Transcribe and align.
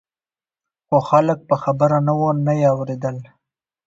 خو 0.87 0.97
خلک 1.09 1.39
په 1.49 1.55
خبره 1.63 1.97
نه 2.07 2.13
وو 2.19 2.29
نه 2.45 2.53
یې 2.59 2.67
اورېدل. 2.75 3.17